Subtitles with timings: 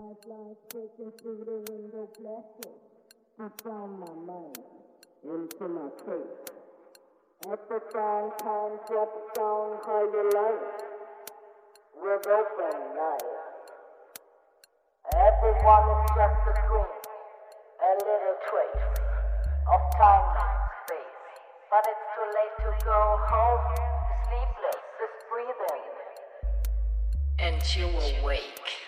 [0.00, 2.78] Light breaking through the window blasting.
[3.40, 4.58] I found my mind
[5.24, 6.38] into my face.
[7.50, 10.86] At the same time, drop down how you like.
[11.98, 13.42] With open eyes.
[15.16, 16.94] Everyone is just a dream,
[17.82, 18.86] a little trace
[19.66, 21.26] of time and space.
[21.70, 23.66] But it's too late to go home.
[24.30, 25.86] Sleepless is breathing.
[27.40, 28.87] And you awake.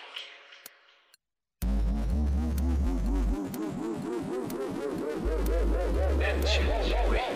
[6.11, 7.31] Dimensions wake.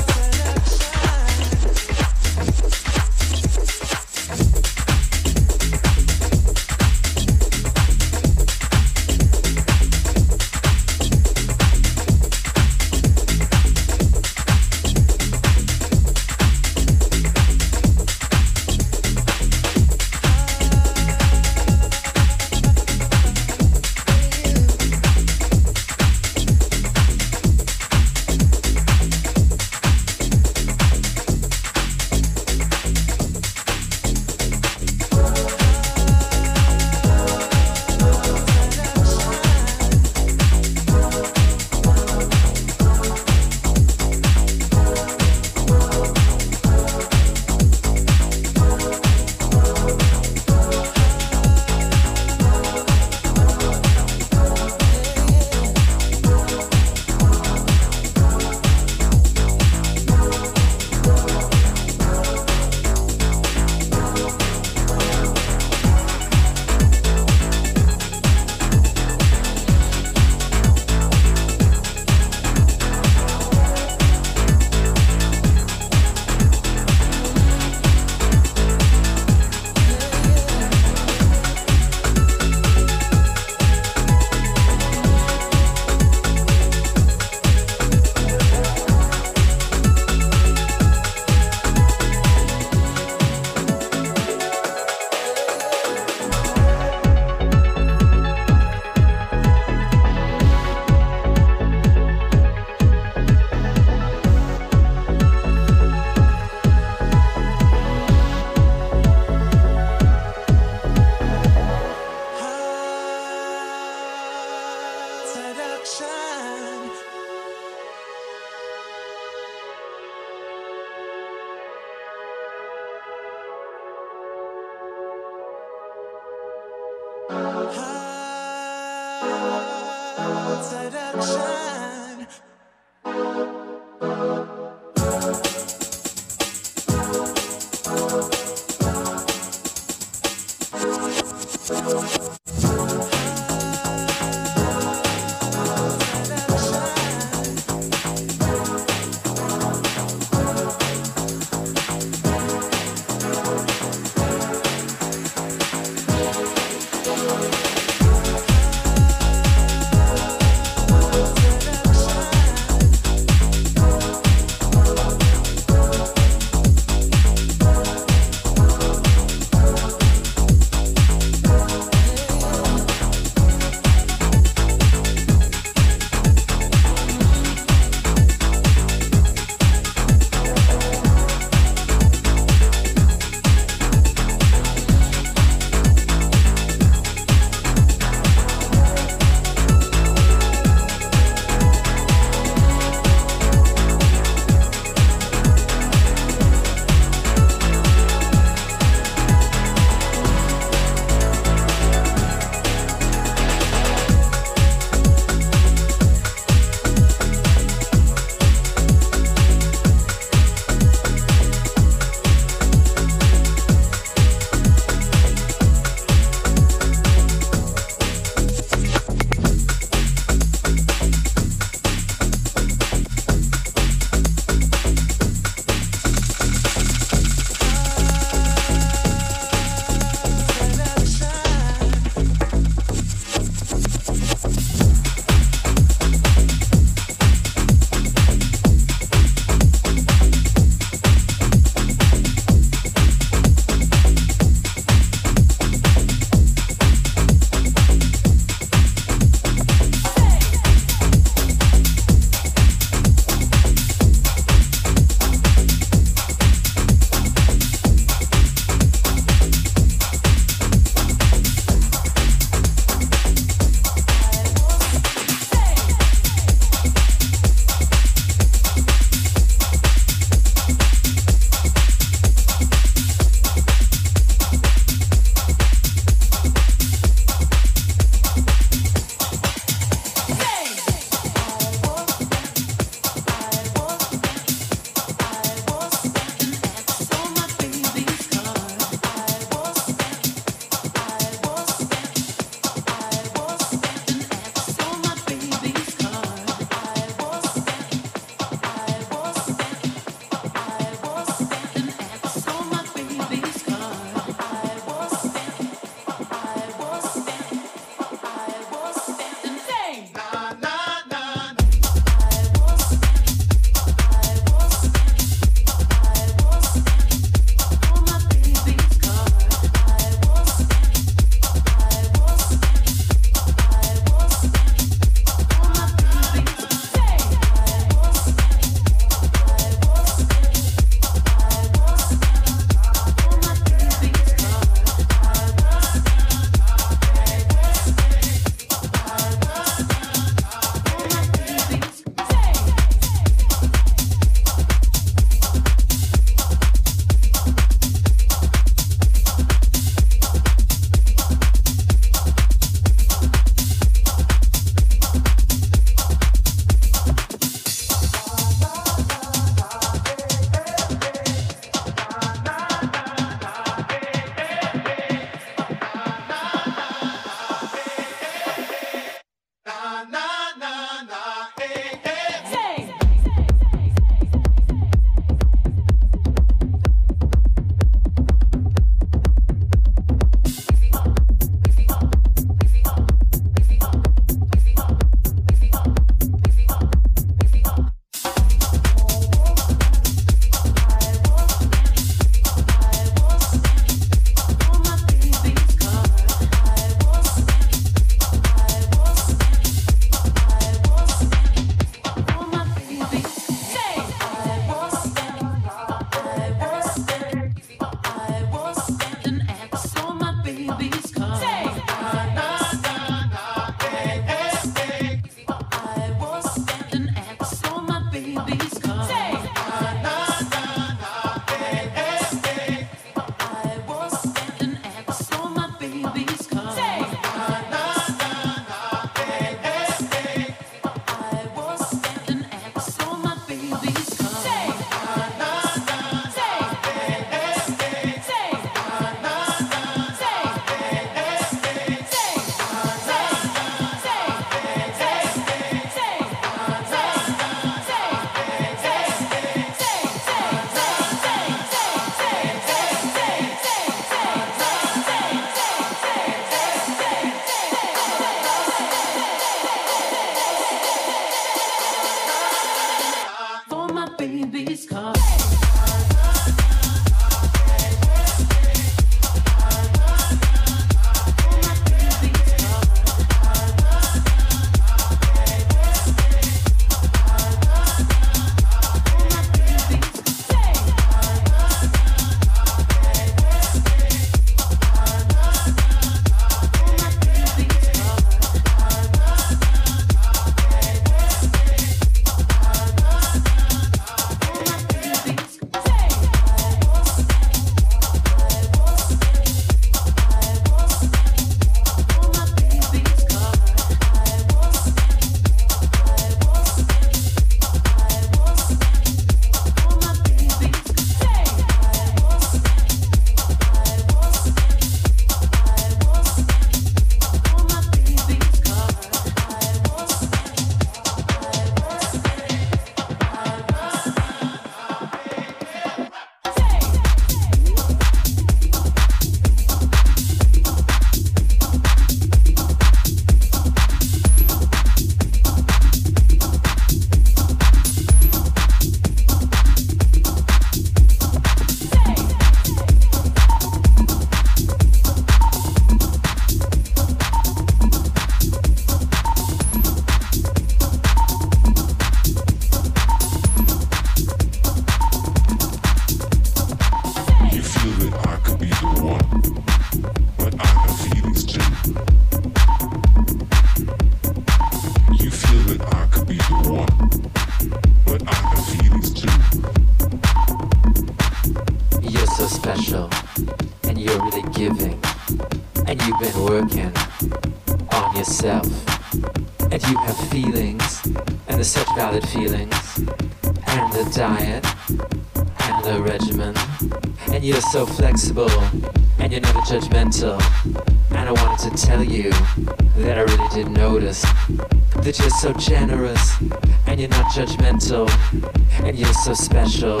[599.26, 600.00] So special,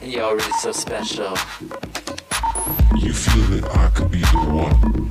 [0.00, 1.30] and you're already so special.
[2.96, 5.10] You feel that I could be the one,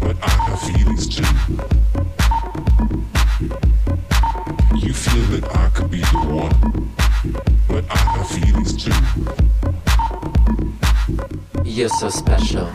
[0.00, 1.22] but I have feelings too.
[4.84, 6.90] You feel that I could be the one,
[7.68, 8.92] but I have feelings too.
[11.62, 12.68] You're so special,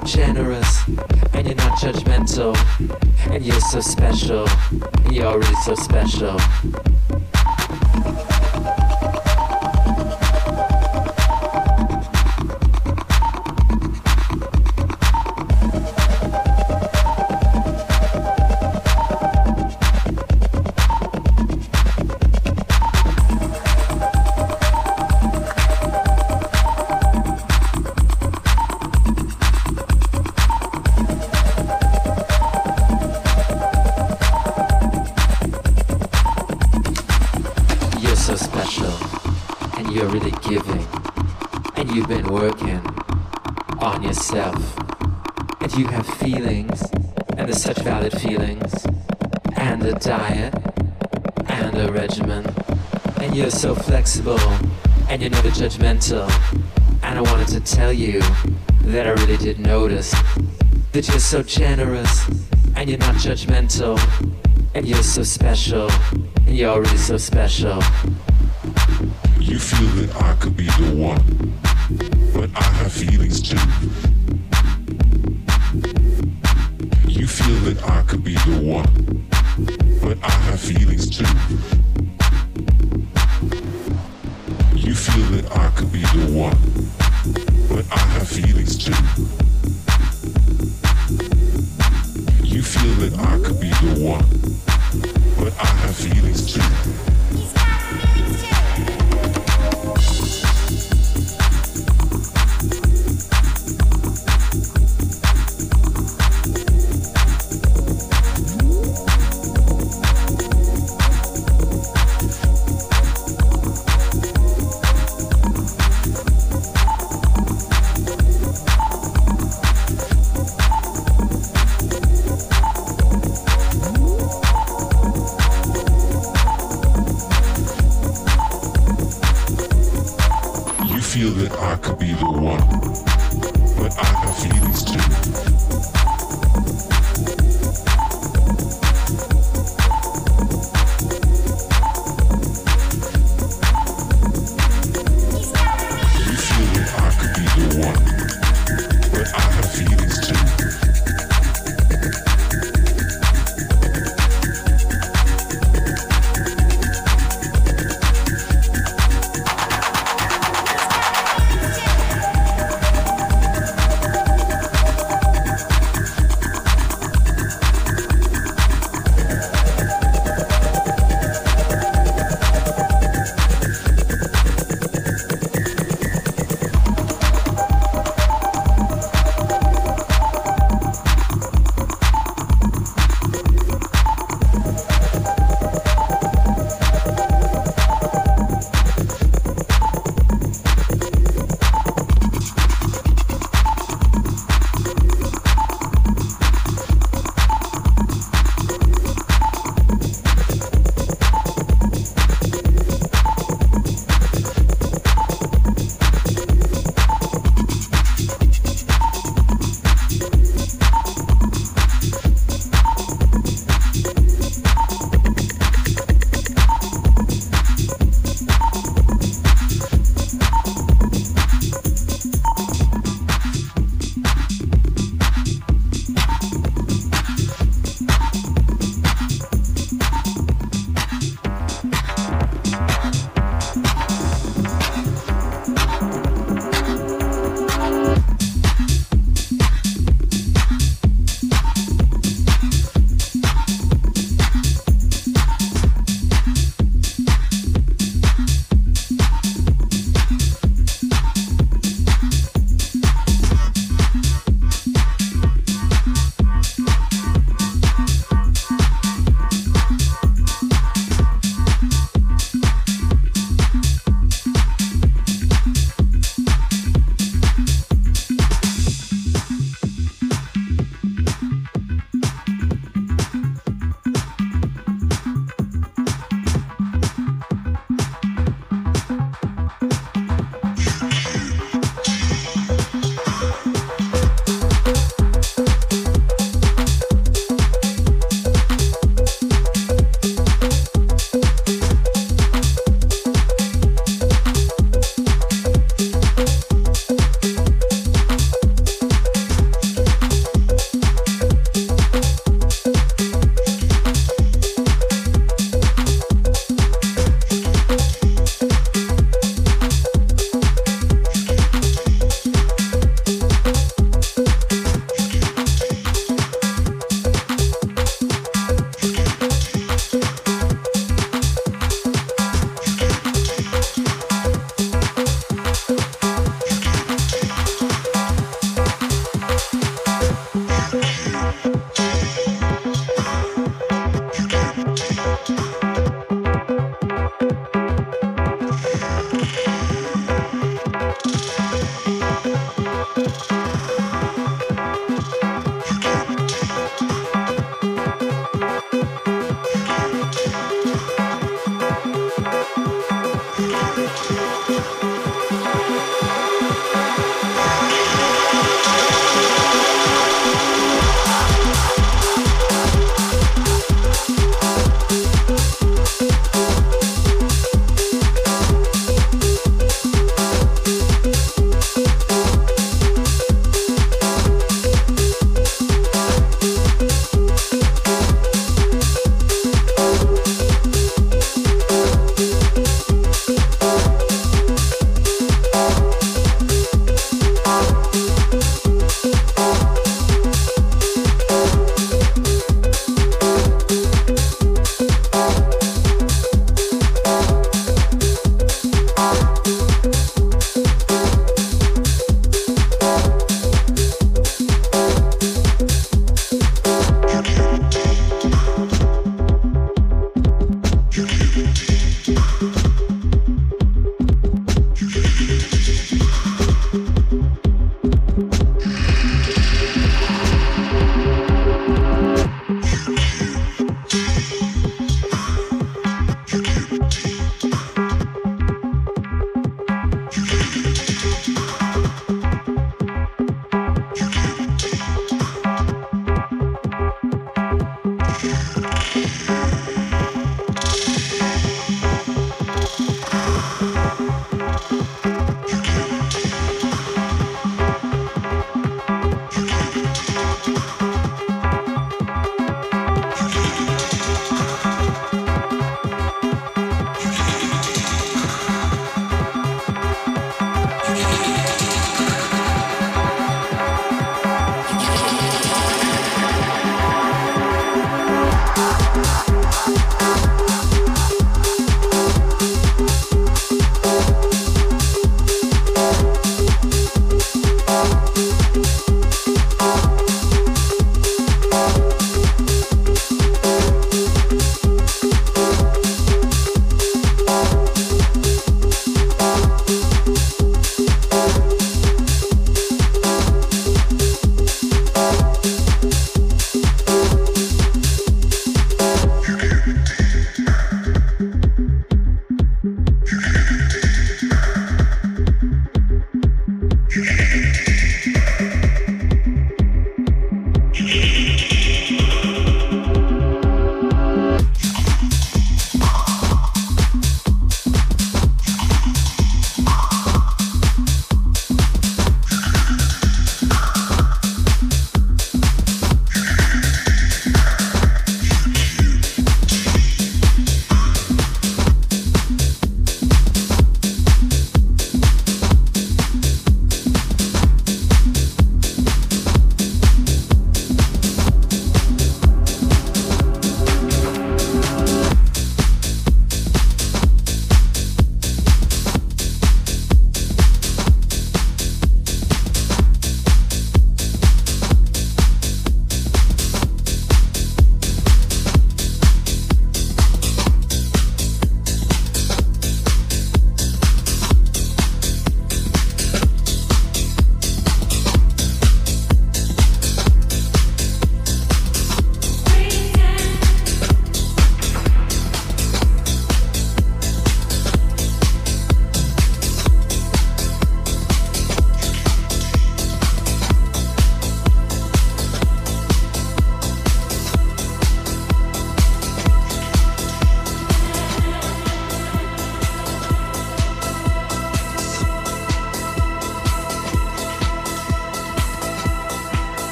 [0.00, 0.86] so generous,
[1.32, 2.54] and you're not judgmental,
[3.30, 4.46] and you're so special,
[5.10, 6.38] you're already so special.
[52.08, 52.46] Regimen,
[53.20, 54.38] and you're so flexible,
[55.08, 56.30] and you're never judgmental,
[57.02, 58.20] and I wanted to tell you
[58.82, 60.14] that I really did notice
[60.92, 62.28] that you're so generous,
[62.76, 63.98] and you're not judgmental,
[64.76, 65.90] and you're so special,
[66.46, 67.82] and you're already so special.
[69.40, 71.24] You feel that I could be the one,
[72.32, 73.58] but I have feelings too.
[77.08, 79.26] You feel that I could be the one,
[80.00, 81.26] but I have feelings too.
[81.26, 81.75] You feel that I could be the one, but I have feelings too.
[84.86, 86.56] You feel that I could be the one,
[87.68, 88.92] but I have feelings too.
[92.44, 94.24] You feel that I could be the one,
[95.40, 96.95] but I have feelings too.